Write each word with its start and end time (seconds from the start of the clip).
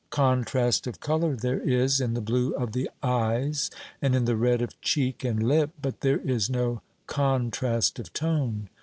Contrast 0.09 0.87
of 0.87 0.99
colour 0.99 1.35
there 1.35 1.59
is, 1.59 2.01
in 2.01 2.15
the 2.15 2.21
blue 2.21 2.55
of 2.55 2.71
the 2.71 2.89
eyes, 3.03 3.69
and 4.01 4.15
in 4.15 4.25
the 4.25 4.35
red 4.35 4.59
of 4.59 4.81
cheek 4.81 5.23
and 5.23 5.47
lip, 5.47 5.69
but 5.79 6.01
there 6.01 6.17
is 6.17 6.49
no 6.49 6.81
contrast 7.05 7.99
of 7.99 8.11
tone. 8.11 8.67